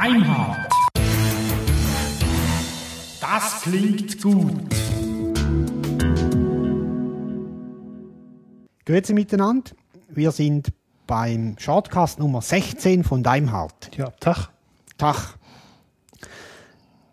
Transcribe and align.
Deimhardt. 0.00 0.72
Das 3.20 3.62
klingt 3.62 4.22
gut. 4.22 4.52
Grüezi 8.86 9.12
miteinander. 9.12 9.72
Wir 10.08 10.30
sind 10.30 10.68
beim 11.08 11.56
Shortcast 11.58 12.20
Nummer 12.20 12.42
16 12.42 13.02
von 13.02 13.24
Daimhardt. 13.24 13.90
Ja, 13.96 14.10
Tag. 14.20 14.50
Tag. 14.98 15.34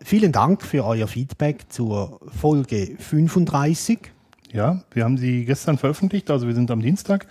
Vielen 0.00 0.30
Dank 0.30 0.62
für 0.62 0.84
euer 0.84 1.08
Feedback 1.08 1.64
zur 1.72 2.20
Folge 2.40 2.96
35. 3.00 4.12
Ja, 4.52 4.84
wir 4.92 5.02
haben 5.02 5.18
sie 5.18 5.44
gestern 5.44 5.76
veröffentlicht, 5.76 6.30
also 6.30 6.46
wir 6.46 6.54
sind 6.54 6.70
am 6.70 6.82
Dienstag 6.82 7.26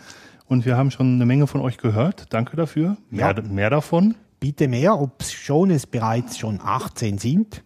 und 0.48 0.66
wir 0.66 0.76
haben 0.76 0.92
schon 0.92 1.14
eine 1.16 1.26
Menge 1.26 1.48
von 1.48 1.62
euch 1.62 1.78
gehört. 1.78 2.26
Danke 2.34 2.58
dafür. 2.58 2.98
Mehr, 3.10 3.34
Ja. 3.38 3.42
mehr 3.42 3.70
davon. 3.70 4.16
Bitte 4.40 4.68
mehr, 4.68 5.00
ob 5.00 5.22
es 5.22 5.32
schon 5.34 5.72
es 5.72 5.86
bereits 5.88 6.38
schon 6.38 6.60
18 6.64 7.18
sind. 7.18 7.64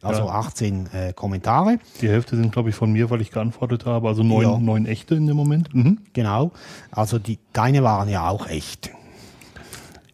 Also 0.00 0.22
Ja. 0.22 0.30
18 0.32 0.86
äh, 0.92 1.12
Kommentare. 1.12 1.78
Die 2.00 2.08
Hälfte 2.08 2.36
sind, 2.36 2.50
glaube 2.52 2.70
ich, 2.70 2.74
von 2.74 2.92
mir, 2.92 3.08
weil 3.10 3.20
ich 3.20 3.30
geantwortet 3.30 3.86
habe. 3.86 4.08
Also 4.08 4.22
neun, 4.24 4.42
Ja. 4.42 4.58
neun 4.58 4.86
echte 4.86 5.14
in 5.14 5.26
dem 5.26 5.36
Moment. 5.36 5.72
Mhm. 5.74 5.98
Genau. 6.12 6.50
Also 6.90 7.18
die, 7.20 7.38
deine 7.52 7.82
waren 7.84 8.08
ja 8.08 8.28
auch 8.28 8.48
echt, 8.48 8.90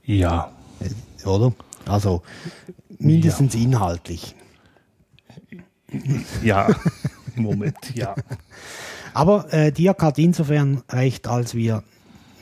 Ja. 0.04 0.52
oder? 1.24 1.52
Also 1.86 2.22
mindestens 2.98 3.54
inhaltlich. 3.54 4.34
Ja. 6.42 6.68
Im 7.36 7.44
Moment, 7.44 7.76
ja. 7.94 8.14
Aber 9.14 9.50
äh, 9.54 9.72
Dirk 9.72 10.02
hat 10.02 10.18
insofern 10.18 10.82
recht, 10.90 11.26
als 11.28 11.54
wir 11.54 11.82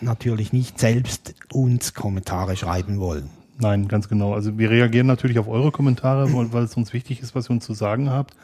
natürlich 0.00 0.52
nicht 0.52 0.80
selbst 0.80 1.34
uns 1.52 1.94
Kommentare 1.94 2.56
schreiben 2.56 2.98
wollen. 2.98 3.30
Nein, 3.58 3.88
ganz 3.88 4.08
genau. 4.08 4.34
Also 4.34 4.58
wir 4.58 4.70
reagieren 4.70 5.06
natürlich 5.06 5.38
auf 5.38 5.48
eure 5.48 5.72
Kommentare, 5.72 6.32
weil, 6.32 6.64
es 6.64 6.76
uns 6.76 6.92
wichtig 6.92 7.22
ist, 7.22 7.34
was 7.34 7.48
ihr 7.48 7.52
uns 7.52 7.64
zu 7.64 7.74
sagen 7.74 8.10
habt 8.10 8.36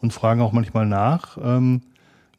und 0.00 0.12
fragen 0.12 0.40
auch 0.42 0.52
manchmal 0.52 0.86
nach, 0.86 1.38
ähm, 1.42 1.82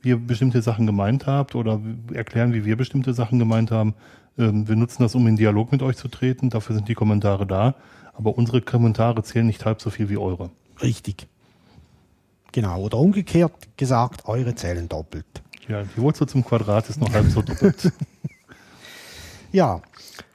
wie 0.01 0.09
ihr 0.09 0.17
bestimmte 0.17 0.61
Sachen 0.61 0.85
gemeint 0.85 1.25
habt 1.25 1.55
oder 1.55 1.81
erklären, 2.13 2.53
wie 2.53 2.65
wir 2.65 2.77
bestimmte 2.77 3.13
Sachen 3.13 3.39
gemeint 3.39 3.71
haben. 3.71 3.95
Ähm, 4.37 4.67
wir 4.67 4.75
nutzen 4.75 5.01
das, 5.01 5.15
um 5.15 5.25
in 5.27 5.35
Dialog 5.37 5.71
mit 5.71 5.81
euch 5.81 5.97
zu 5.97 6.07
treten. 6.07 6.49
Dafür 6.49 6.75
sind 6.75 6.87
die 6.87 6.93
Kommentare 6.93 7.47
da. 7.47 7.75
Aber 8.13 8.37
unsere 8.37 8.61
Kommentare 8.61 9.23
zählen 9.23 9.47
nicht 9.47 9.65
halb 9.65 9.81
so 9.81 9.89
viel 9.89 10.09
wie 10.09 10.17
eure. 10.17 10.51
Richtig. 10.81 11.27
Genau. 12.51 12.81
Oder 12.81 12.97
umgekehrt 12.97 13.53
gesagt, 13.77 14.25
eure 14.25 14.55
zählen 14.55 14.87
doppelt. 14.87 15.25
Ja, 15.67 15.83
die 15.83 16.01
Wurzel 16.01 16.27
zum 16.27 16.43
Quadrat 16.43 16.89
ist 16.89 16.99
noch 16.99 17.11
halb 17.13 17.27
so 17.27 17.41
doppelt. 17.41 17.91
Ja. 19.51 19.81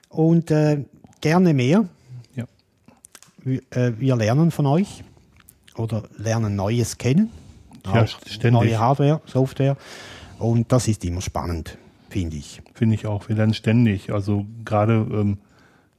Und 0.08 0.50
äh, 0.50 0.84
gerne 1.24 1.54
mehr. 1.54 1.88
Ja. 2.36 2.44
Wir, 3.42 3.60
äh, 3.70 3.92
wir 3.98 4.14
lernen 4.14 4.50
von 4.50 4.66
euch 4.66 5.02
oder 5.74 6.02
lernen 6.18 6.54
Neues 6.54 6.98
kennen. 6.98 7.30
Ja, 7.86 8.06
ständig. 8.06 8.52
neue 8.52 8.78
Hardware, 8.78 9.22
Software. 9.24 9.76
Und 10.38 10.70
das 10.70 10.86
ist 10.86 11.02
immer 11.04 11.22
spannend, 11.22 11.78
finde 12.10 12.36
ich. 12.36 12.60
Finde 12.74 12.94
ich 12.94 13.06
auch. 13.06 13.26
Wir 13.28 13.36
lernen 13.36 13.54
ständig. 13.54 14.12
Also 14.12 14.44
gerade 14.64 14.92
ähm, 14.94 15.38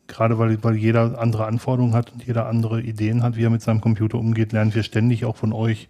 gerade 0.07 0.37
weil, 0.37 0.63
weil 0.63 0.75
jeder 0.75 1.19
andere 1.19 1.47
Anforderungen 1.47 1.95
hat 1.95 2.13
und 2.13 2.23
jeder 2.25 2.45
andere 2.45 2.81
Ideen 2.81 3.23
hat, 3.23 3.35
wie 3.35 3.45
er 3.45 3.49
mit 3.49 3.63
seinem 3.63 3.81
Computer 3.81 4.19
umgeht, 4.19 4.51
lernen 4.51 4.75
wir 4.75 4.83
ständig 4.83 5.25
auch 5.25 5.35
von 5.35 5.53
euch, 5.53 5.89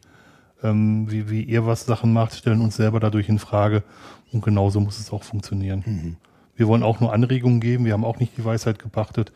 ähm, 0.63 1.11
wie, 1.11 1.29
wie 1.29 1.43
ihr 1.43 1.65
was 1.65 1.85
Sachen 1.85 2.13
macht, 2.13 2.33
stellen 2.33 2.61
uns 2.61 2.77
selber 2.77 3.01
dadurch 3.01 3.27
in 3.27 3.39
Frage. 3.39 3.83
Und 4.31 4.45
genauso 4.45 4.79
muss 4.79 4.97
es 4.97 5.11
auch 5.11 5.23
funktionieren. 5.23 6.17
Wir 6.55 6.67
wollen 6.67 6.83
auch 6.83 6.99
nur 6.99 7.11
Anregungen 7.13 7.59
geben. 7.59 7.85
Wir 7.85 7.93
haben 7.93 8.05
auch 8.05 8.19
nicht 8.19 8.37
die 8.37 8.45
Weisheit 8.45 8.79
gepachtet 8.79 9.31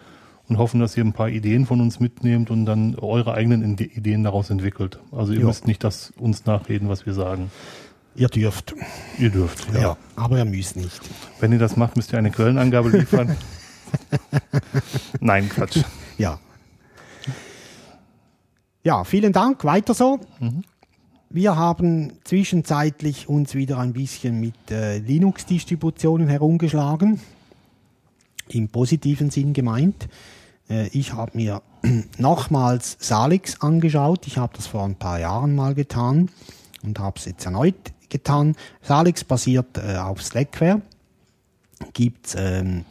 und 0.47 0.57
hoffen, 0.57 0.79
dass 0.79 0.95
ihr 0.97 1.03
ein 1.03 1.13
paar 1.13 1.29
Ideen 1.29 1.65
von 1.65 1.81
uns 1.81 1.99
mitnehmt 1.99 2.49
und 2.49 2.65
dann 2.65 2.95
eure 2.95 3.33
eigenen 3.33 3.63
Ide- 3.73 3.83
Ideen 3.93 4.23
daraus 4.23 4.49
entwickelt. 4.49 4.99
Also 5.11 5.33
ihr 5.33 5.39
Ja. 5.41 5.45
müsst 5.45 5.67
nicht 5.67 5.83
das 5.83 6.11
uns 6.17 6.45
nachreden, 6.45 6.89
was 6.89 7.05
wir 7.05 7.13
sagen. 7.13 7.51
Ihr 8.15 8.27
dürft. 8.29 8.73
Ihr 9.17 9.29
dürft. 9.29 9.67
Ja. 9.73 9.95
aber 10.15 10.37
ihr 10.37 10.45
müsst 10.45 10.75
nicht. 10.75 10.99
Wenn 11.39 11.51
ihr 11.51 11.59
das 11.59 11.77
macht, 11.77 11.95
müsst 11.95 12.11
ihr 12.13 12.17
eine 12.19 12.31
Quellenangabe 12.31 12.89
liefern. 12.89 13.35
Nein, 15.19 15.47
Quatsch. 15.49 15.79
Ja. 16.17 16.39
Ja, 18.83 19.03
vielen 19.03 19.33
Dank. 19.33 19.63
Weiter 19.65 19.93
so. 19.93 20.19
Wir 21.31 21.55
haben 21.55 22.13
zwischenzeitlich 22.23 23.29
uns 23.29 23.53
wieder 23.53 23.77
ein 23.77 23.93
bisschen 23.93 24.39
mit 24.39 24.71
äh, 24.71 24.97
Linux-Distributionen 24.97 26.27
herumgeschlagen. 26.27 27.19
Im 28.47 28.67
positiven 28.69 29.29
Sinn 29.29 29.53
gemeint. 29.53 30.09
Äh, 30.71 30.87
ich 30.87 31.13
habe 31.13 31.37
mir 31.37 31.61
nochmals 32.17 32.97
Salix 32.99 33.61
angeschaut. 33.61 34.25
Ich 34.25 34.39
habe 34.39 34.53
das 34.55 34.65
vor 34.65 34.83
ein 34.83 34.95
paar 34.95 35.19
Jahren 35.19 35.53
mal 35.53 35.75
getan 35.75 36.29
und 36.81 36.97
habe 36.97 37.19
es 37.19 37.25
jetzt 37.25 37.45
erneut 37.45 37.93
getan. 38.09 38.55
Salix 38.81 39.23
basiert 39.23 39.77
äh, 39.77 39.97
auf 39.97 40.23
Slackware. 40.23 40.81
Gibt 41.93 42.35
ähm, 42.39 42.85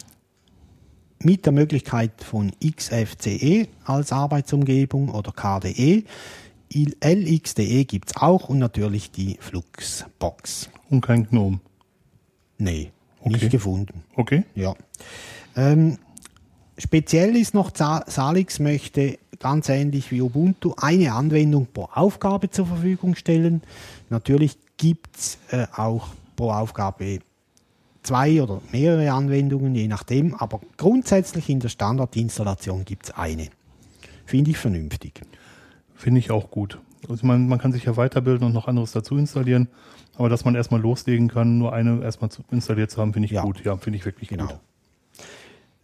mit 1.21 1.45
der 1.45 1.51
Möglichkeit 1.51 2.23
von 2.23 2.53
XFCE 2.65 3.67
als 3.83 4.13
Arbeitsumgebung 4.13 5.09
oder 5.09 5.33
KDE. 5.33 6.05
LXDE 6.73 7.85
gibt's 7.85 8.15
auch 8.17 8.49
und 8.49 8.59
natürlich 8.59 9.11
die 9.11 9.37
Fluxbox. 9.39 10.69
Und 10.89 11.01
kein 11.01 11.27
Gnome. 11.27 11.59
Nee, 12.57 12.91
Okay. 13.21 13.33
nicht 13.33 13.49
gefunden. 13.51 14.03
Okay? 14.15 14.43
Ja. 14.55 14.75
Ähm, 15.55 15.97
speziell 16.77 17.35
ist 17.35 17.53
noch, 17.53 17.75
Sa- 17.75 18.03
Salix 18.07 18.59
möchte 18.59 19.17
ganz 19.39 19.67
ähnlich 19.69 20.11
wie 20.11 20.21
Ubuntu 20.21 20.73
eine 20.77 21.13
Anwendung 21.13 21.67
pro 21.73 21.85
Aufgabe 21.93 22.49
zur 22.49 22.65
Verfügung 22.67 23.15
stellen. 23.15 23.61
Natürlich 24.09 24.57
gibt's 24.77 25.37
äh, 25.49 25.65
auch 25.75 26.09
pro 26.35 26.51
Aufgabe 26.51 27.19
zwei 28.03 28.41
oder 28.41 28.61
mehrere 28.71 29.11
Anwendungen, 29.11 29.75
je 29.75 29.87
nachdem, 29.87 30.33
aber 30.35 30.61
grundsätzlich 30.77 31.49
in 31.49 31.59
der 31.59 31.69
Standardinstallation 31.69 32.85
gibt's 32.85 33.11
eine. 33.11 33.49
Finde 34.25 34.51
ich 34.51 34.57
vernünftig. 34.57 35.21
Finde 35.99 36.19
ich 36.19 36.31
auch 36.31 36.49
gut. 36.49 36.79
Also 37.09 37.27
man, 37.27 37.49
man 37.49 37.59
kann 37.59 37.73
sich 37.73 37.83
ja 37.83 37.97
weiterbilden 37.97 38.47
und 38.47 38.53
noch 38.53 38.69
anderes 38.69 38.93
dazu 38.93 39.17
installieren. 39.17 39.67
Aber 40.15 40.29
dass 40.29 40.45
man 40.45 40.55
erstmal 40.55 40.79
loslegen 40.79 41.27
kann, 41.27 41.57
nur 41.57 41.73
eine 41.73 42.01
erstmal 42.01 42.29
installiert 42.51 42.89
zu 42.89 43.01
haben, 43.01 43.11
finde 43.11 43.25
ich 43.25 43.33
Ja. 43.33 43.41
gut. 43.41 43.63
Ja, 43.65 43.75
finde 43.75 43.97
ich 43.97 44.05
wirklich 44.05 44.29
Genau. 44.29 44.45
gut. 44.47 44.59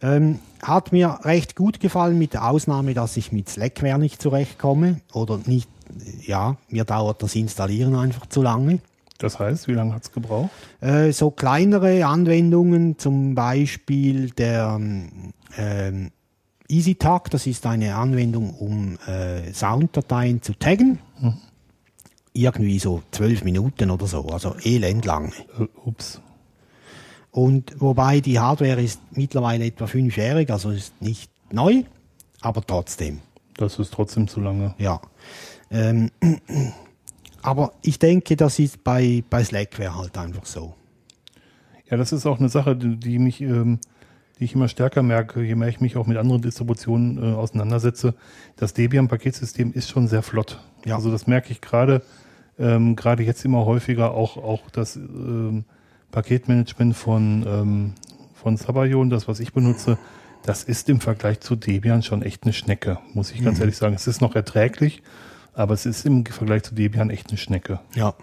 Ähm, 0.00 0.38
hat 0.62 0.90
mir 0.92 1.18
recht 1.22 1.54
gut 1.54 1.80
gefallen, 1.80 2.18
mit 2.18 2.32
der 2.32 2.48
Ausnahme, 2.48 2.94
dass 2.94 3.16
ich 3.18 3.30
mit 3.30 3.50
Slackware 3.50 3.98
nicht 3.98 4.20
zurechtkomme 4.22 5.00
oder 5.12 5.38
nicht, 5.44 5.68
ja, 6.22 6.56
mir 6.70 6.84
dauert 6.84 7.22
das 7.22 7.34
Installieren 7.34 7.94
einfach 7.94 8.24
zu 8.26 8.40
lange. 8.40 8.78
Das 9.18 9.38
heißt, 9.38 9.68
wie 9.68 9.72
lange 9.72 9.94
hat's 9.94 10.12
gebraucht? 10.12 10.50
Äh, 10.80 11.12
so 11.12 11.30
kleinere 11.30 12.06
Anwendungen, 12.06 12.98
zum 12.98 13.34
Beispiel 13.34 14.30
der 14.30 14.78
ähm, 15.58 16.10
EasyTag, 16.68 17.30
das 17.30 17.46
ist 17.46 17.66
eine 17.66 17.94
Anwendung, 17.96 18.50
um 18.54 18.98
äh, 19.06 19.52
Sounddateien 19.52 20.42
zu 20.42 20.54
taggen. 20.54 20.98
Irgendwie 22.32 22.78
so 22.78 23.02
zwölf 23.10 23.44
Minuten 23.44 23.90
oder 23.90 24.06
so, 24.06 24.26
also 24.26 24.56
elendlang. 24.62 25.32
Äh, 25.58 25.66
ups. 25.84 26.20
Und 27.30 27.80
wobei 27.80 28.20
die 28.20 28.38
Hardware 28.38 28.82
ist 28.82 29.00
mittlerweile 29.12 29.66
etwa 29.66 29.86
fünfjährig, 29.86 30.50
also 30.50 30.70
ist 30.70 31.00
nicht 31.02 31.30
neu, 31.52 31.82
aber 32.40 32.62
trotzdem. 32.66 33.20
Das 33.56 33.78
ist 33.78 33.92
trotzdem 33.92 34.26
zu 34.26 34.40
lange. 34.40 34.74
Ja. 34.78 35.00
Ähm, 35.70 36.10
aber 37.42 37.72
ich 37.82 37.98
denke, 37.98 38.36
das 38.36 38.58
ist 38.58 38.82
bei, 38.84 39.22
bei 39.28 39.44
Slackware 39.44 39.96
halt 39.96 40.16
einfach 40.16 40.46
so. 40.46 40.74
Ja, 41.90 41.96
das 41.96 42.12
ist 42.12 42.26
auch 42.26 42.38
eine 42.38 42.48
Sache, 42.48 42.74
die, 42.74 42.96
die 42.96 43.18
mich, 43.18 43.40
ähm, 43.40 43.80
die 44.38 44.44
ich 44.44 44.54
immer 44.54 44.68
stärker 44.68 45.02
merke, 45.02 45.42
je 45.42 45.54
mehr 45.54 45.68
ich 45.68 45.80
mich 45.80 45.96
auch 45.96 46.06
mit 46.06 46.18
anderen 46.18 46.42
Distributionen 46.42 47.18
äh, 47.18 47.34
auseinandersetze. 47.34 48.14
Das 48.56 48.74
Debian-Paketsystem 48.74 49.72
ist 49.72 49.88
schon 49.88 50.08
sehr 50.08 50.22
flott. 50.22 50.60
Ja. 50.84 50.96
Also 50.96 51.10
das 51.10 51.26
merke 51.26 51.52
ich 51.52 51.60
gerade, 51.60 52.02
ähm, 52.58 52.96
gerade 52.96 53.22
jetzt 53.22 53.44
immer 53.44 53.64
häufiger 53.64 54.12
auch, 54.12 54.36
auch 54.36 54.70
das 54.70 54.96
ähm, 54.96 55.64
Paketmanagement 56.10 56.96
von, 56.96 57.44
ähm, 57.46 57.94
von 58.34 58.56
Sabayon, 58.56 59.10
das 59.10 59.26
was 59.26 59.40
ich 59.40 59.52
benutze, 59.52 59.98
das 60.42 60.62
ist 60.64 60.88
im 60.88 61.00
Vergleich 61.00 61.40
zu 61.40 61.56
Debian 61.56 62.02
schon 62.02 62.22
echt 62.22 62.44
eine 62.44 62.52
Schnecke, 62.52 62.98
muss 63.14 63.32
ich 63.32 63.42
ganz 63.42 63.58
ehrlich 63.58 63.76
sagen. 63.76 63.94
Es 63.94 64.06
ist 64.06 64.20
noch 64.20 64.36
erträglich, 64.36 65.02
aber 65.54 65.74
es 65.74 65.86
ist 65.86 66.06
im 66.06 66.24
Vergleich 66.24 66.62
zu 66.62 66.74
Debian 66.74 67.10
echt 67.10 67.30
eine 67.30 67.38
Schnecke. 67.38 67.80
Ja. 67.94 68.14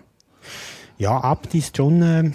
Ja, 0.98 1.20
Apt 1.20 1.54
ist 1.56 1.76
schon, 1.76 2.02
ähm, 2.02 2.34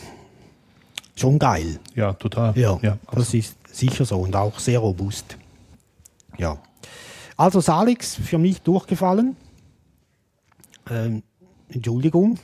schon 1.17 1.39
geil. 1.39 1.79
Ja, 1.95 2.13
total. 2.13 2.57
Ja, 2.59 2.79
ja 2.83 2.99
das 3.11 3.33
ist 3.33 3.57
sicher 3.73 4.05
so 4.05 4.19
und 4.19 4.35
auch 4.35 4.59
sehr 4.59 4.79
robust. 4.79 5.37
Ja. 6.37 6.59
Also 7.37 7.61
Salix 7.61 8.15
für 8.15 8.39
mich 8.39 8.63
durchgefallen. 8.63 9.37
Ähm, 10.91 11.23
Entschuldigung. 11.69 12.39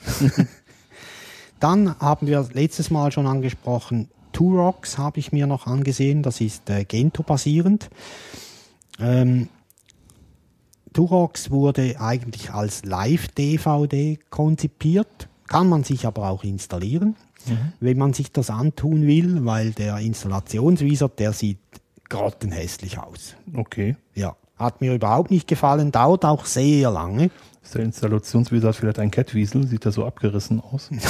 Dann 1.60 1.98
haben 1.98 2.26
wir 2.26 2.48
letztes 2.52 2.90
Mal 2.90 3.10
schon 3.10 3.26
angesprochen, 3.26 4.10
Turox 4.32 4.98
habe 4.98 5.20
ich 5.20 5.32
mir 5.32 5.46
noch 5.46 5.66
angesehen. 5.66 6.22
Das 6.22 6.40
ist 6.40 6.68
äh, 6.68 6.84
Gentoo 6.84 7.22
basierend. 7.22 7.88
Ähm, 8.98 9.48
Turox 10.92 11.50
wurde 11.50 12.00
eigentlich 12.00 12.52
als 12.52 12.84
Live-DVD 12.84 14.18
konzipiert, 14.30 15.28
kann 15.48 15.68
man 15.68 15.82
sich 15.82 16.06
aber 16.06 16.28
auch 16.30 16.44
installieren, 16.44 17.16
wenn 17.80 17.98
man 17.98 18.12
sich 18.12 18.32
das 18.32 18.50
antun 18.50 19.06
will, 19.06 19.44
weil 19.44 19.72
der 19.72 19.98
Installationswizard, 19.98 21.18
der 21.18 21.32
sieht 21.32 21.58
grottenhässlich 22.08 22.98
aus. 22.98 23.34
Okay. 23.54 23.96
Ja, 24.14 24.36
hat 24.56 24.80
mir 24.80 24.94
überhaupt 24.94 25.30
nicht 25.30 25.48
gefallen, 25.48 25.90
dauert 25.92 26.24
auch 26.24 26.44
sehr 26.46 26.90
lange. 26.90 27.30
Ist 27.62 27.74
der 27.74 27.82
Installationsvisor 27.82 28.72
vielleicht 28.72 28.98
ein 28.98 29.10
Catwiesel? 29.10 29.66
Sieht 29.66 29.84
er 29.86 29.92
so 29.92 30.04
abgerissen 30.04 30.60
aus? 30.60 30.90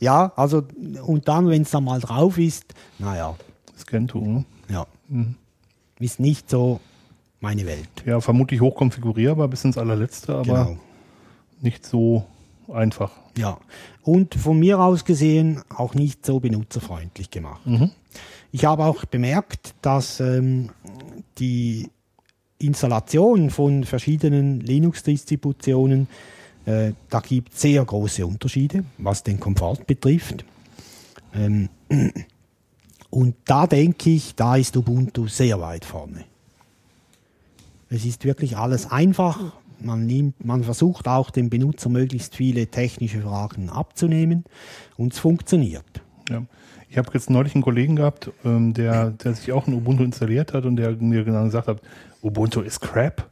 Ja, 0.00 0.32
also, 0.36 0.62
und 1.06 1.28
dann, 1.28 1.48
wenn 1.48 1.62
es 1.62 1.70
dann 1.70 1.84
mal 1.84 2.00
drauf 2.00 2.36
ist, 2.36 2.74
naja, 2.98 3.36
Scanto, 3.78 4.20
ne? 4.20 4.44
ja, 4.68 4.86
ist 5.98 6.20
nicht 6.20 6.50
so 6.50 6.80
meine 7.40 7.64
Welt. 7.64 7.88
Ja, 8.04 8.20
vermutlich 8.20 8.60
hochkonfigurierbar 8.60 9.48
bis 9.48 9.64
ins 9.64 9.78
allerletzte, 9.78 10.34
aber 10.34 10.42
Genau. 10.66 10.78
nicht 11.62 11.86
so 11.86 12.26
einfach. 12.72 13.12
Ja, 13.36 13.58
und 14.02 14.34
von 14.34 14.58
mir 14.58 14.80
aus 14.80 15.04
gesehen 15.04 15.62
auch 15.74 15.94
nicht 15.94 16.24
so 16.24 16.40
benutzerfreundlich 16.40 17.30
gemacht. 17.30 17.62
Ich 18.52 18.64
habe 18.64 18.84
auch 18.84 19.04
bemerkt, 19.04 19.74
dass 19.82 20.20
ähm, 20.20 20.70
die 21.38 21.90
Installation 22.58 23.50
von 23.50 23.84
verschiedenen 23.84 24.60
Linux-Distributionen, 24.60 26.08
äh, 26.64 26.92
da 27.10 27.20
gibt 27.20 27.58
sehr 27.58 27.84
große 27.84 28.24
Unterschiede, 28.26 28.84
was 28.98 29.22
den 29.22 29.40
Komfort 29.40 29.86
betrifft. 29.86 30.44
Ähm, 31.34 31.68
und 33.10 33.34
da 33.44 33.66
denke 33.66 34.10
ich, 34.10 34.34
da 34.34 34.56
ist 34.56 34.76
Ubuntu 34.76 35.26
sehr 35.26 35.60
weit 35.60 35.84
vorne. 35.84 36.24
Es 37.90 38.04
ist 38.04 38.24
wirklich 38.24 38.56
alles 38.56 38.90
einfach. 38.90 39.52
Man, 39.80 40.06
nimmt, 40.06 40.44
man 40.44 40.64
versucht 40.64 41.08
auch 41.08 41.30
dem 41.30 41.50
Benutzer 41.50 41.88
möglichst 41.88 42.36
viele 42.36 42.66
technische 42.68 43.22
Fragen 43.22 43.70
abzunehmen 43.70 44.44
und 44.96 45.12
es 45.12 45.18
funktioniert. 45.18 45.84
Ja. 46.30 46.44
Ich 46.88 46.98
habe 46.98 47.10
jetzt 47.12 47.28
neulich 47.28 47.54
einen 47.54 47.64
Kollegen 47.64 47.96
gehabt, 47.96 48.30
ähm, 48.44 48.72
der, 48.72 49.10
der 49.10 49.34
sich 49.34 49.52
auch 49.52 49.66
ein 49.66 49.74
Ubuntu 49.74 50.04
installiert 50.04 50.54
hat 50.54 50.64
und 50.64 50.76
der 50.76 50.92
mir 50.92 51.24
genau 51.24 51.44
gesagt 51.44 51.66
hat, 51.66 51.82
Ubuntu 52.22 52.60
ist 52.60 52.80
crap. 52.80 53.30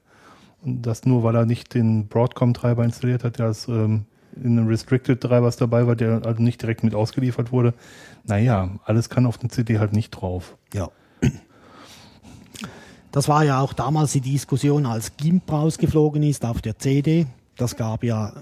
Und 0.63 0.83
das 0.83 1.07
nur, 1.07 1.23
weil 1.23 1.37
er 1.37 1.47
nicht 1.47 1.75
den 1.75 2.09
Broadcom-Treiber 2.09 2.85
installiert 2.85 3.25
hat, 3.25 3.39
der 3.39 3.47
als, 3.47 3.69
ähm, 3.69 4.07
in 4.37 4.59
einem 4.59 4.67
Restricted-Treibers 4.67 5.57
dabei 5.57 5.87
war, 5.87 5.95
der 5.95 6.25
also 6.25 6.43
nicht 6.43 6.63
direkt 6.63 6.83
mit 6.83 6.95
ausgeliefert 6.95 7.53
wurde. 7.53 7.75
Naja, 8.25 8.71
alles 8.85 9.09
kann 9.09 9.27
auf 9.27 9.39
der 9.39 9.51
CD 9.51 9.79
halt 9.79 9.93
nicht 9.93 10.11
drauf. 10.11 10.57
Ja. 10.73 10.91
Das 13.13 13.29
war 13.29 13.45
ja 13.45 13.61
auch 13.61 13.75
damals 13.75 14.13
die 14.13 14.23
Diskussion, 14.23 14.87
als 14.87 15.19
GIMP 15.19 15.53
rausgeflogen 15.53 16.23
ist 16.23 16.47
auf 16.47 16.63
der 16.63 16.79
CD. 16.79 17.27
Das 17.57 17.77
gab 17.77 18.03
ja 18.05 18.33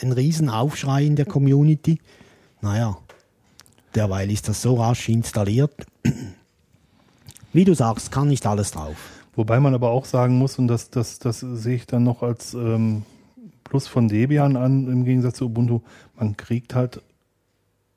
einen 0.00 0.12
riesen 0.12 0.48
Aufschrei 0.48 1.04
in 1.04 1.16
der 1.16 1.26
Community. 1.26 1.98
Naja, 2.60 2.96
derweil 3.96 4.30
ist 4.30 4.48
das 4.48 4.62
so 4.62 4.76
rasch 4.76 5.08
installiert. 5.08 5.74
Wie 7.52 7.64
du 7.64 7.74
sagst, 7.74 8.12
kann 8.12 8.28
nicht 8.28 8.46
alles 8.46 8.70
drauf. 8.70 8.96
Wobei 9.34 9.58
man 9.58 9.74
aber 9.74 9.90
auch 9.90 10.04
sagen 10.04 10.38
muss, 10.38 10.56
und 10.58 10.68
das, 10.68 10.90
das, 10.90 11.18
das 11.18 11.40
sehe 11.40 11.74
ich 11.74 11.86
dann 11.86 12.04
noch 12.04 12.22
als 12.22 12.54
ähm, 12.54 13.02
Plus 13.64 13.88
von 13.88 14.06
Debian 14.06 14.56
an, 14.56 14.86
im 14.86 15.04
Gegensatz 15.04 15.38
zu 15.38 15.46
Ubuntu, 15.46 15.80
man 16.14 16.36
kriegt 16.36 16.76
halt, 16.76 17.02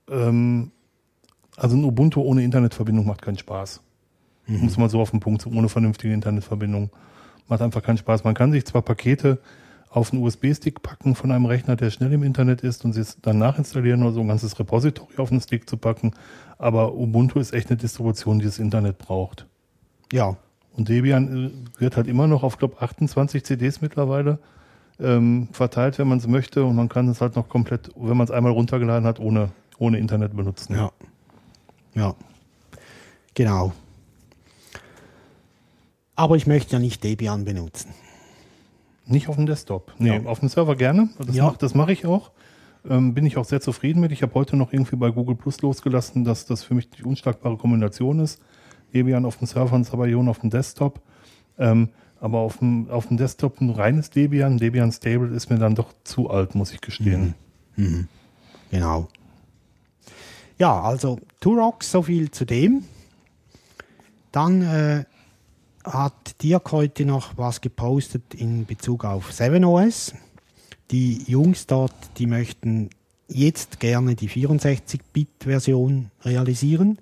ähm, 0.09 0.71
also 1.55 1.77
ein 1.77 1.83
Ubuntu 1.83 2.21
ohne 2.21 2.43
Internetverbindung 2.43 3.05
macht 3.05 3.21
keinen 3.21 3.37
Spaß. 3.37 3.81
Muss 4.57 4.77
man 4.77 4.89
so 4.89 4.99
auf 4.99 5.11
den 5.11 5.19
Punkt, 5.19 5.45
ohne 5.45 5.69
vernünftige 5.69 6.13
Internetverbindung. 6.13 6.89
Macht 7.47 7.61
einfach 7.61 7.83
keinen 7.83 7.97
Spaß. 7.97 8.23
Man 8.23 8.33
kann 8.33 8.51
sich 8.51 8.65
zwar 8.65 8.81
Pakete 8.81 9.39
auf 9.89 10.13
einen 10.13 10.21
USB-Stick 10.21 10.81
packen 10.81 11.15
von 11.15 11.31
einem 11.31 11.45
Rechner, 11.45 11.75
der 11.75 11.89
schnell 11.89 12.13
im 12.13 12.23
Internet 12.23 12.61
ist 12.61 12.85
und 12.85 12.93
sie 12.93 13.01
es 13.01 13.17
dann 13.21 13.39
nachinstallieren 13.39 14.03
oder 14.03 14.11
so 14.11 14.21
ein 14.21 14.27
ganzes 14.27 14.59
Repository 14.59 15.17
auf 15.17 15.29
den 15.29 15.41
Stick 15.41 15.67
zu 15.67 15.77
packen, 15.77 16.13
aber 16.59 16.93
Ubuntu 16.93 17.39
ist 17.39 17.53
echt 17.53 17.69
eine 17.69 17.77
Distribution, 17.77 18.39
die 18.39 18.45
das 18.45 18.59
Internet 18.59 18.99
braucht. 18.99 19.47
Ja, 20.13 20.37
Und 20.75 20.89
Debian 20.89 21.47
äh, 21.47 21.81
wird 21.81 21.97
halt 21.97 22.07
immer 22.07 22.27
noch 22.27 22.43
auf, 22.43 22.57
glaube 22.57 22.81
28 22.81 23.43
CDs 23.43 23.81
mittlerweile 23.81 24.37
ähm, 24.99 25.47
verteilt, 25.51 25.97
wenn 25.97 26.07
man 26.07 26.19
es 26.19 26.27
möchte. 26.27 26.63
Und 26.63 26.75
man 26.75 26.89
kann 26.89 27.07
es 27.07 27.21
halt 27.21 27.35
noch 27.35 27.49
komplett, 27.49 27.89
wenn 27.95 28.17
man 28.17 28.25
es 28.25 28.31
einmal 28.31 28.51
runtergeladen 28.51 29.07
hat, 29.07 29.19
ohne, 29.19 29.49
ohne 29.79 29.97
Internet 29.97 30.35
benutzen. 30.35 30.75
ja. 30.75 30.91
Ja. 31.95 32.15
Genau. 33.33 33.73
Aber 36.19 36.35
ich 36.35 36.47
möchte 36.47 36.73
ja 36.73 36.79
nicht 36.79 37.01
Debian 37.05 37.45
benutzen. 37.45 37.93
Nicht 39.05 39.29
auf 39.29 39.37
dem 39.37 39.45
Desktop. 39.45 39.93
Nee, 39.99 40.17
Ja. 40.17 40.25
auf 40.25 40.41
dem 40.41 40.49
Server 40.49 40.75
gerne. 40.75 41.07
Das 41.17 41.33
Ja. 41.33 41.45
mache 41.45 41.71
mach 41.75 41.87
ich 41.87 42.05
auch. 42.05 42.31
Ähm, 42.89 43.13
bin 43.13 43.25
ich 43.25 43.37
auch 43.37 43.45
sehr 43.45 43.61
zufrieden 43.61 44.01
mit. 44.01 44.11
Ich 44.11 44.21
habe 44.21 44.33
heute 44.33 44.57
noch 44.57 44.73
irgendwie 44.73 44.97
bei 44.97 45.11
Google 45.11 45.35
Plus 45.35 45.61
losgelassen, 45.61 46.25
dass 46.25 46.45
das 46.45 46.63
für 46.65 46.73
mich 46.73 46.89
die 46.89 47.03
unschlagbare 47.03 47.55
Kombination 47.55 48.19
ist. 48.19 48.41
Debian 48.93 49.23
auf 49.23 49.37
dem 49.37 49.47
Server 49.47 49.73
und 49.77 49.85
Sabayon 49.85 50.27
auf 50.27 50.39
dem 50.39 50.49
Desktop. 50.49 50.99
Ähm, 51.57 51.87
aber 52.19 52.39
auf 52.39 52.57
dem, 52.57 52.89
auf 52.89 53.07
dem 53.07 53.15
Desktop 53.15 53.61
ein 53.61 53.69
reines 53.69 54.09
Debian, 54.09 54.57
Debian 54.57 54.91
Stable 54.91 55.33
ist 55.33 55.49
mir 55.49 55.57
dann 55.57 55.73
doch 55.75 55.93
zu 56.03 56.29
alt, 56.29 56.53
muss 56.53 56.73
ich 56.73 56.81
gestehen. 56.81 57.33
Genau. 58.71 59.07
Ja, 60.57 60.81
also 60.81 61.17
Turox, 61.39 61.89
so 61.89 62.01
viel 62.01 62.29
zu 62.29 62.43
dem. 62.43 62.83
Dann 64.33 64.61
äh, 64.63 65.05
hat 65.89 66.41
Dirk 66.43 66.71
heute 66.71 67.05
noch 67.05 67.37
was 67.37 67.61
gepostet 67.61 68.33
in 68.33 68.65
Bezug 68.65 69.05
auf 69.05 69.31
7OS. 69.31 70.13
Die 70.91 71.23
Jungs 71.27 71.67
dort, 71.67 71.93
die 72.17 72.27
möchten 72.27 72.89
jetzt 73.27 73.79
gerne 73.79 74.15
die 74.15 74.29
64-Bit-Version 74.29 76.11
realisieren 76.23 76.97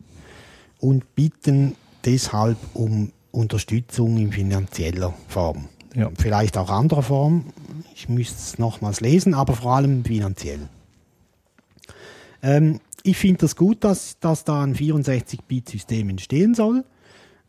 und 0.80 1.16
bitten 1.16 1.76
deshalb 2.06 2.58
um 2.74 3.12
Unterstützung 3.32 4.18
in 4.18 4.32
finanzieller 4.32 5.14
Form. 5.28 5.70
Ja. 5.96 6.12
Vielleicht 6.18 6.58
auch 6.58 6.70
anderer 6.70 7.04
Form. 7.04 7.46
Ich 7.96 8.10
müsste 8.10 8.38
es 8.38 8.60
nochmals 8.60 9.02
lesen, 9.02 9.34
aber 9.34 9.54
vor 9.54 9.76
allem 9.76 10.04
finanziell. 10.04 10.70
Ähm, 12.44 12.80
ich 13.04 13.18
finde 13.18 13.40
das 13.40 13.56
gut, 13.56 13.84
dass, 13.84 14.20
dass 14.20 14.44
da 14.44 14.64
ein 14.64 14.76
64-Bit-System 14.76 16.10
entstehen 16.10 16.54
soll. 16.54 16.84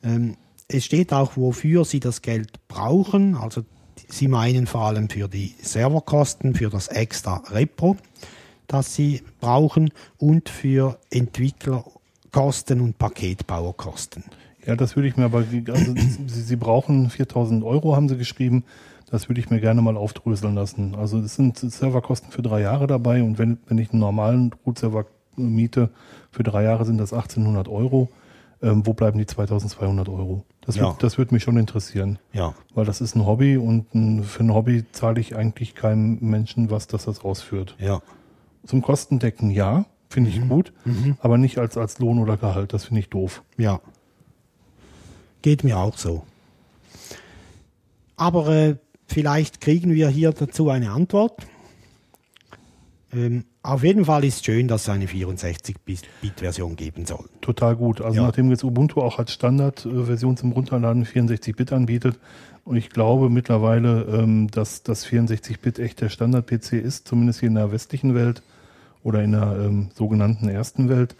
Ähm, 0.02 0.36
es 0.68 0.84
steht 0.84 1.12
auch, 1.12 1.36
wofür 1.36 1.84
sie 1.84 2.00
das 2.00 2.22
Geld 2.22 2.68
brauchen. 2.68 3.34
Also 3.36 3.64
sie 4.08 4.28
meinen 4.28 4.66
vor 4.66 4.82
allem 4.82 5.08
für 5.08 5.28
die 5.28 5.54
Serverkosten, 5.60 6.54
für 6.54 6.70
das 6.70 6.88
extra 6.88 7.42
Repro, 7.50 7.96
das 8.66 8.94
sie 8.94 9.22
brauchen 9.40 9.90
und 10.18 10.48
für 10.50 10.98
Entwicklerkosten 11.10 12.80
und 12.80 12.98
Paketbauerkosten. 12.98 14.24
Ja, 14.66 14.76
das 14.76 14.96
würde 14.96 15.08
ich 15.08 15.16
mir 15.16 15.24
aber, 15.24 15.44
also 15.68 15.94
sie, 15.94 16.42
sie 16.42 16.56
brauchen 16.56 17.08
4000 17.08 17.64
Euro, 17.64 17.96
haben 17.96 18.08
sie 18.08 18.18
geschrieben. 18.18 18.64
Das 19.10 19.30
würde 19.30 19.40
ich 19.40 19.48
mir 19.48 19.60
gerne 19.60 19.80
mal 19.80 19.96
aufdröseln 19.96 20.54
lassen. 20.54 20.94
Also 20.94 21.18
es 21.20 21.36
sind 21.36 21.56
Serverkosten 21.56 22.30
für 22.30 22.42
drei 22.42 22.60
Jahre 22.60 22.86
dabei 22.86 23.22
und 23.22 23.38
wenn, 23.38 23.56
wenn 23.66 23.78
ich 23.78 23.90
einen 23.92 24.00
normalen 24.00 24.52
Root-Server 24.66 25.06
miete, 25.36 25.88
für 26.30 26.42
drei 26.42 26.64
Jahre 26.64 26.84
sind 26.84 26.98
das 26.98 27.14
1800 27.14 27.68
Euro. 27.68 28.10
Ähm, 28.60 28.84
wo 28.86 28.92
bleiben 28.92 29.18
die 29.18 29.26
2200 29.26 30.08
Euro? 30.08 30.44
Das, 30.62 30.76
Ja. 30.76 30.88
wird, 30.88 31.02
das 31.02 31.16
würde 31.16 31.32
mich 31.34 31.42
schon 31.44 31.56
interessieren, 31.56 32.18
Ja, 32.32 32.54
weil 32.74 32.84
das 32.84 33.00
ist 33.00 33.14
ein 33.14 33.24
Hobby 33.24 33.56
und 33.56 33.94
ein, 33.94 34.24
für 34.24 34.42
ein 34.42 34.52
Hobby 34.52 34.84
zahle 34.92 35.20
ich 35.20 35.36
eigentlich 35.36 35.74
keinem 35.76 36.18
Menschen 36.20 36.70
was, 36.70 36.86
dass 36.88 37.04
das 37.04 37.24
ausführt. 37.24 37.76
ja, 37.78 38.02
Zum 38.66 38.82
Kostendecken 38.82 39.50
ja, 39.50 39.86
finde 40.10 40.30
ich 40.30 40.40
gut, 40.48 40.72
aber 41.20 41.38
nicht 41.38 41.58
als, 41.58 41.76
als 41.76 41.98
Lohn 42.00 42.18
oder 42.18 42.36
Gehalt, 42.36 42.72
das 42.72 42.84
finde 42.86 43.00
ich 43.00 43.08
doof. 43.10 43.42
ja. 43.56 43.80
Geht 45.40 45.62
mir 45.62 45.78
auch 45.78 45.96
so. 45.96 46.24
Aber 48.16 48.48
äh, 48.48 48.76
vielleicht 49.06 49.60
kriegen 49.60 49.94
wir 49.94 50.08
hier 50.08 50.32
dazu 50.32 50.68
eine 50.68 50.90
Antwort. 50.90 51.46
Ähm, 53.12 53.44
auf 53.72 53.84
jeden 53.84 54.04
Fall 54.04 54.24
ist 54.24 54.44
schön, 54.44 54.68
dass 54.68 54.82
es 54.82 54.88
eine 54.88 55.06
64-Bit-Version 55.06 56.76
geben 56.76 57.06
soll. 57.06 57.24
Total 57.40 57.76
gut. 57.76 58.00
Also 58.00 58.16
Ja. 58.20 58.26
nachdem 58.26 58.50
jetzt 58.50 58.64
Ubuntu 58.64 59.00
auch 59.02 59.18
als 59.18 59.32
Standardversion 59.32 60.36
zum 60.36 60.52
Runterladen 60.52 61.04
64-Bit 61.04 61.72
anbietet 61.72 62.18
und 62.64 62.76
ich 62.76 62.90
glaube 62.90 63.30
mittlerweile, 63.30 64.02
ähm, 64.04 64.48
dass 64.50 64.82
das 64.82 65.06
64-Bit 65.06 65.78
echt 65.78 66.00
der 66.00 66.08
Standard-PC 66.08 66.72
ist, 66.74 67.08
zumindest 67.08 67.40
hier 67.40 67.48
in 67.48 67.54
der 67.56 67.70
westlichen 67.72 68.14
Welt 68.14 68.42
oder 69.02 69.22
in 69.22 69.32
der 69.32 69.56
ähm, 69.60 69.90
sogenannten 69.94 70.48
ersten 70.48 70.88
Welt, 70.88 71.14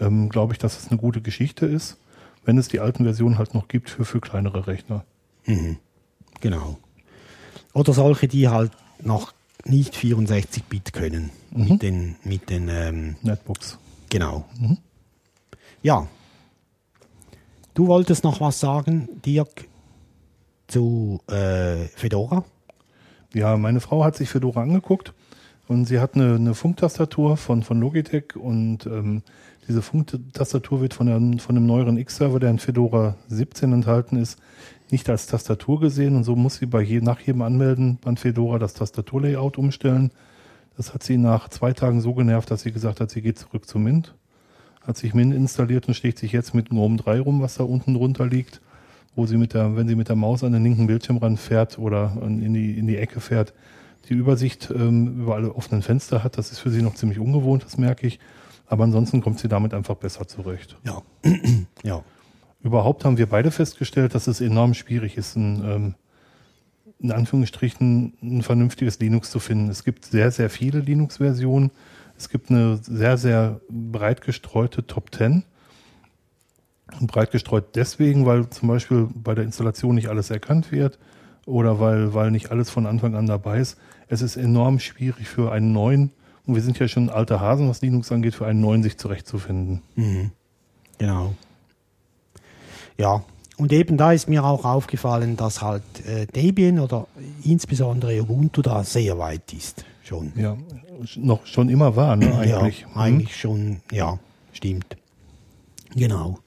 ähm, 0.00 0.28
glaube 0.28 0.52
ich, 0.52 0.58
dass 0.58 0.78
es 0.78 0.88
eine 0.90 0.98
gute 1.00 1.20
Geschichte 1.20 1.66
ist, 1.66 1.96
wenn 2.44 2.58
es 2.58 2.68
die 2.68 2.80
alten 2.80 3.04
Versionen 3.04 3.38
halt 3.38 3.54
noch 3.54 3.68
gibt 3.68 3.88
für, 3.90 4.04
für 4.04 4.20
kleinere 4.20 4.66
Rechner. 4.66 5.04
Genau. 6.40 6.78
Oder 7.72 7.92
solche, 7.92 8.28
die 8.28 8.48
halt 8.48 8.72
noch 9.02 9.32
nicht 9.66 9.94
64-Bit 9.94 10.92
können. 10.92 11.30
Mit 11.50 11.82
den, 11.82 12.16
mit 12.24 12.50
den 12.50 12.68
ähm, 12.68 13.16
Netbooks. 13.22 13.78
genau. 14.10 14.44
Ja. 15.82 16.08
Du 17.74 17.86
wolltest 17.86 18.24
noch 18.24 18.40
was 18.40 18.60
sagen, 18.60 19.08
Dirk? 19.24 19.68
zu 20.66 21.20
äh, 21.28 21.86
Fedora? 21.94 22.44
Ja, 23.32 23.56
meine 23.56 23.80
Frau 23.80 24.04
hat 24.04 24.16
sich 24.16 24.28
Fedora 24.28 24.62
angeguckt 24.62 25.12
und 25.68 25.86
sie 25.86 26.00
hat 26.00 26.14
eine, 26.14 26.34
eine 26.34 26.54
Funktastatur 26.54 27.36
von, 27.36 27.62
von 27.62 27.80
Logitech 27.80 28.36
und 28.36 28.86
ähm, 28.86 29.22
diese 29.66 29.82
Funktastatur 29.82 30.80
wird 30.80 30.94
von, 30.94 31.06
der, 31.06 31.40
von 31.40 31.54
dem 31.54 31.66
neueren 31.66 31.96
X-Server, 31.96 32.38
der 32.38 32.50
in 32.50 32.58
Fedora 32.58 33.16
17 33.28 33.72
enthalten 33.72 34.16
ist, 34.16 34.38
nicht 34.94 35.10
als 35.10 35.26
Tastatur 35.26 35.80
gesehen 35.80 36.14
und 36.14 36.22
so 36.22 36.36
muss 36.36 36.54
sie 36.54 36.66
bei 36.66 36.80
je, 36.80 37.00
nach 37.00 37.18
jedem 37.18 37.42
Anmelden 37.42 37.98
an 38.04 38.16
Fedora 38.16 38.60
das 38.60 38.74
Tastaturlayout 38.74 39.58
umstellen. 39.58 40.12
Das 40.76 40.94
hat 40.94 41.02
sie 41.02 41.18
nach 41.18 41.48
zwei 41.48 41.72
Tagen 41.72 42.00
so 42.00 42.14
genervt, 42.14 42.48
dass 42.52 42.62
sie 42.62 42.70
gesagt 42.70 43.00
hat, 43.00 43.10
sie 43.10 43.20
geht 43.20 43.36
zurück 43.36 43.66
zu 43.66 43.80
Mint. 43.80 44.14
Hat 44.82 44.96
sich 44.96 45.12
Mint 45.12 45.34
installiert 45.34 45.88
und 45.88 45.94
schlägt 45.94 46.20
sich 46.20 46.30
jetzt 46.30 46.54
mit 46.54 46.70
GNOME 46.70 46.96
3 46.96 47.18
rum, 47.18 47.42
was 47.42 47.56
da 47.56 47.64
unten 47.64 47.94
drunter 47.94 48.24
liegt, 48.24 48.60
wo 49.16 49.26
sie 49.26 49.36
mit 49.36 49.52
der, 49.52 49.74
wenn 49.74 49.88
sie 49.88 49.96
mit 49.96 50.08
der 50.08 50.14
Maus 50.14 50.44
an 50.44 50.52
den 50.52 50.62
linken 50.62 50.86
Bildschirmrand 50.86 51.40
fährt 51.40 51.76
oder 51.76 52.16
in 52.22 52.54
die, 52.54 52.78
in 52.78 52.86
die 52.86 52.96
Ecke 52.96 53.18
fährt, 53.18 53.52
die 54.08 54.14
Übersicht 54.14 54.72
ähm, 54.72 55.22
über 55.22 55.34
alle 55.34 55.56
offenen 55.56 55.82
Fenster 55.82 56.22
hat. 56.22 56.38
Das 56.38 56.52
ist 56.52 56.60
für 56.60 56.70
sie 56.70 56.82
noch 56.82 56.94
ziemlich 56.94 57.18
ungewohnt, 57.18 57.64
das 57.64 57.78
merke 57.78 58.06
ich. 58.06 58.20
Aber 58.68 58.84
ansonsten 58.84 59.20
kommt 59.20 59.40
sie 59.40 59.48
damit 59.48 59.74
einfach 59.74 59.96
besser 59.96 60.28
zurecht. 60.28 60.76
Ja. 60.84 61.02
ja. 61.82 62.04
Überhaupt 62.64 63.04
haben 63.04 63.18
wir 63.18 63.26
beide 63.28 63.50
festgestellt, 63.50 64.14
dass 64.14 64.26
es 64.26 64.40
enorm 64.40 64.74
schwierig 64.74 65.16
ist, 65.16 65.36
ein, 65.36 65.62
ähm, 65.64 65.94
in 66.98 67.12
Anführungsstrichen 67.12 68.14
ein 68.22 68.42
vernünftiges 68.42 68.98
Linux 68.98 69.30
zu 69.30 69.38
finden. 69.38 69.68
Es 69.68 69.84
gibt 69.84 70.06
sehr, 70.06 70.30
sehr 70.30 70.50
viele 70.50 70.80
Linux-Versionen. 70.80 71.70
Es 72.16 72.30
gibt 72.30 72.50
eine 72.50 72.78
sehr, 72.78 73.18
sehr 73.18 73.60
breit 73.68 74.22
gestreute 74.22 74.86
Top 74.86 75.14
10. 75.14 75.44
Und 77.00 77.06
breit 77.06 77.30
gestreut 77.30 77.76
deswegen, 77.76 78.24
weil 78.24 78.48
zum 78.48 78.68
Beispiel 78.68 79.08
bei 79.14 79.34
der 79.34 79.44
Installation 79.44 79.94
nicht 79.94 80.08
alles 80.08 80.30
erkannt 80.30 80.72
wird 80.72 80.98
oder 81.44 81.80
weil, 81.80 82.14
weil 82.14 82.30
nicht 82.30 82.50
alles 82.50 82.70
von 82.70 82.86
Anfang 82.86 83.14
an 83.14 83.26
dabei 83.26 83.58
ist. 83.58 83.78
Es 84.08 84.22
ist 84.22 84.36
enorm 84.36 84.78
schwierig 84.78 85.28
für 85.28 85.52
einen 85.52 85.72
neuen, 85.72 86.12
und 86.46 86.54
wir 86.54 86.62
sind 86.62 86.78
ja 86.78 86.88
schon 86.88 87.08
alte 87.08 87.40
Hasen, 87.40 87.68
was 87.68 87.80
Linux 87.80 88.12
angeht, 88.12 88.34
für 88.34 88.46
einen 88.46 88.60
neuen 88.60 88.82
sich 88.82 88.98
zurechtzufinden. 88.98 89.82
Mhm. 89.96 90.30
Genau. 90.98 91.34
Ja, 92.98 93.24
und 93.56 93.72
eben 93.72 93.96
da 93.96 94.12
ist 94.12 94.28
mir 94.28 94.44
auch 94.44 94.64
aufgefallen, 94.64 95.36
dass 95.36 95.62
halt 95.62 95.82
äh, 96.06 96.26
Debian 96.26 96.80
oder 96.80 97.06
insbesondere 97.44 98.20
Ubuntu 98.20 98.62
da 98.62 98.82
sehr 98.82 99.18
weit 99.18 99.52
ist. 99.52 99.84
Schon. 100.02 100.32
Ja, 100.36 100.56
noch 101.16 101.46
schon 101.46 101.68
immer 101.68 101.96
war, 101.96 102.16
ne, 102.16 102.34
eigentlich. 102.34 102.80
Ja, 102.80 103.00
eigentlich 103.00 103.30
hm? 103.30 103.38
schon, 103.38 103.80
ja, 103.90 104.18
stimmt. 104.52 104.96
Genau. 105.94 106.38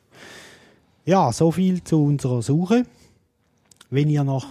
Ja, 1.05 1.31
so 1.31 1.51
viel 1.51 1.83
zu 1.83 2.03
unserer 2.03 2.41
Suche. 2.41 2.83
Wenn 3.89 4.09
ihr 4.09 4.25
noch 4.25 4.45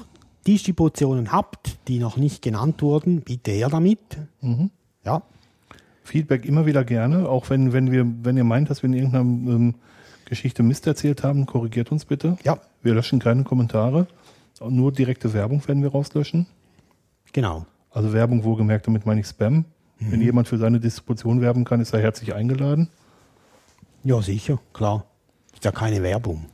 Distributionen 0.47 1.31
habt, 1.31 1.77
die 1.89 1.99
noch 1.99 2.17
nicht 2.17 2.41
genannt 2.41 2.81
wurden, 2.81 3.21
bitte 3.21 3.51
her 3.51 3.69
damit. 3.69 4.01
Mhm. 4.41 4.71
Ja. 5.05 5.23
Feedback 6.05 6.47
immer 6.47 6.65
wieder 6.65 6.85
gerne, 6.85 7.29
auch 7.29 7.51
wenn, 7.51 7.73
wenn 7.73 7.93
wir, 7.93 8.07
wenn 8.23 8.37
ihr 8.37 8.45
meint, 8.45 8.71
dass 8.71 8.83
wir 8.83 8.89
in 8.89 8.95
irgendeiner 8.95 9.25
ähm, 9.25 9.75
Geschichte 10.27 10.63
Mist 10.63 10.87
erzählt 10.87 11.23
haben, 11.23 11.47
korrigiert 11.47 11.91
uns 11.91 12.05
bitte. 12.05 12.37
Ja. 12.43 12.59
Wir 12.83 12.95
löschen 12.95 13.21
keine 13.21 13.45
Kommentare. 13.45 14.07
Nur 14.61 14.93
direkte 14.93 15.33
Werbung 15.33 15.67
werden 15.67 15.83
wir 15.83 15.91
rauslöschen. 15.91 16.47
Genau. 17.33 17.67
Also 17.91 18.13
Werbung 18.13 18.45
wohlgemerkt, 18.45 18.87
damit 18.87 19.07
meine 19.07 19.21
ich 19.21 19.27
Spam. 19.27 19.65
Mhm. 19.99 20.13
Wenn 20.13 20.21
jemand 20.21 20.49
für 20.49 20.59
seine 20.59 20.81
Distribution 20.81 21.41
werben 21.41 21.65
kann, 21.65 21.81
ist 21.81 21.95
er 21.95 22.01
herzlich 22.01 22.35
eingeladen. 22.35 22.89
Ja, 24.05 24.21
sicher, 24.21 24.59
klar. 24.73 25.05
Ist 25.55 25.65
ja 25.65 25.73
keine 25.73 26.03
Werbung. 26.03 26.47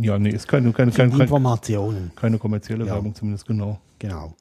Ja, 0.00 0.18
nee, 0.18 0.30
ist 0.30 0.48
keine, 0.48 0.72
keine, 0.72 0.90
keine, 0.90 1.14
Informationen. 1.14 2.10
Keine 2.16 2.38
kommerzielle 2.38 2.86
ja. 2.86 2.94
Werbung 2.94 3.14
zumindest, 3.14 3.46
genau. 3.46 3.78
Genau. 3.98 4.34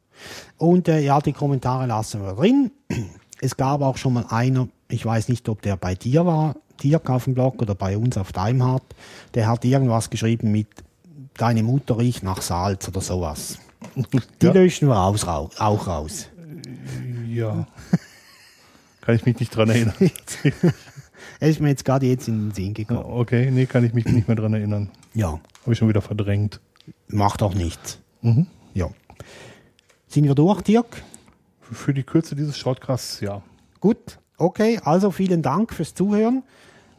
Und 0.57 0.87
äh, 0.87 0.99
ja, 1.01 1.19
die 1.19 1.33
Kommentare 1.33 1.85
lassen 1.85 2.21
wir 2.21 2.33
drin. 2.33 2.71
Es 3.41 3.57
gab 3.57 3.81
auch 3.81 3.97
schon 3.97 4.13
mal 4.13 4.25
einer, 4.29 4.69
ich 4.87 5.05
weiß 5.05 5.27
nicht, 5.27 5.49
ob 5.49 5.61
der 5.61 5.75
bei 5.75 5.95
dir 5.95 6.25
war, 6.25 6.55
Dirk 6.83 7.09
auf 7.09 7.25
dem 7.25 7.33
Blog 7.33 7.61
oder 7.61 7.75
bei 7.75 7.97
uns 7.97 8.17
auf 8.17 8.31
Daimhardt, 8.31 8.83
der 9.33 9.47
hat 9.47 9.65
irgendwas 9.65 10.09
geschrieben 10.09 10.51
mit 10.51 10.67
Deine 11.35 11.63
Mutter 11.63 11.97
riecht 11.97 12.21
nach 12.21 12.41
Salz 12.41 12.87
oder 12.87 13.01
sowas. 13.01 13.57
Die 14.41 14.45
ja. 14.45 14.51
löschen 14.51 14.87
wir 14.87 14.99
aus, 14.99 15.25
auch 15.25 15.87
raus. 15.87 16.29
Ja. 17.27 17.65
kann 19.01 19.15
ich 19.15 19.25
mich 19.25 19.39
nicht 19.39 19.55
dran 19.55 19.69
erinnern. 19.69 19.95
Er 21.39 21.49
ist 21.49 21.59
mir 21.59 21.69
jetzt 21.69 21.83
gerade 21.83 22.05
jetzt 22.05 22.29
in 22.29 22.49
den 22.49 22.51
Sinn 22.53 22.73
gekommen. 22.73 23.03
Okay, 23.03 23.51
nee, 23.51 23.65
kann 23.65 23.83
ich 23.83 23.93
mich 23.93 24.05
nicht 24.05 24.27
mehr 24.29 24.35
dran 24.37 24.53
erinnern. 24.53 24.89
Ja. 25.13 25.41
Habe 25.61 25.73
ich 25.73 25.77
schon 25.77 25.89
wieder 25.89 26.01
verdrängt. 26.01 26.61
Macht 27.07 27.41
auch 27.41 27.53
nichts. 27.53 27.99
Mhm. 28.21 28.47
Ja. 28.73 28.89
Sind 30.07 30.23
wir 30.23 30.35
durch, 30.35 30.61
Dirk? 30.61 31.03
Für 31.59 31.93
die 31.93 32.03
Kürze 32.03 32.35
dieses 32.35 32.57
Shortcasts, 32.57 33.19
ja. 33.19 33.41
Gut, 33.81 34.19
okay, 34.37 34.79
also 34.85 35.11
vielen 35.11 35.41
Dank 35.41 35.73
fürs 35.73 35.93
Zuhören 35.93 36.43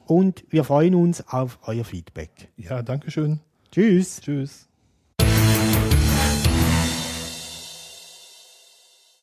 und 0.07 0.45
wir 0.51 0.65
freuen 0.65 0.95
uns 0.95 1.27
auf 1.29 1.59
euer 1.63 1.85
Feedback. 1.85 2.31
Ja, 2.57 2.83
danke 2.83 3.11
schön. 3.11 3.41
Tschüss. 3.71 4.21
Tschüss. 4.21 4.69